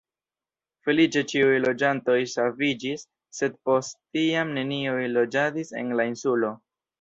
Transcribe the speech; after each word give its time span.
Feliĉe 0.87 1.21
ĉiuj 1.31 1.59
loĝantoj 1.65 2.15
saviĝis 2.31 3.03
sed 3.41 3.59
post 3.69 3.95
tiam 4.19 4.55
neniuj 4.57 5.05
loĝadis 5.19 5.71
en 5.83 5.95
la 6.01 6.09
insulo. 6.15 6.53